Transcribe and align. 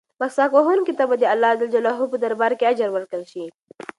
مسواک 0.19 0.51
وهونکي 0.53 0.93
ته 0.99 1.03
به 1.09 1.15
د 1.19 1.23
اللهﷻ 1.33 2.11
په 2.11 2.17
دربار 2.23 2.51
کې 2.59 2.69
اجر 2.71 2.89
ورکړل 2.91 3.23
شي. 3.31 3.43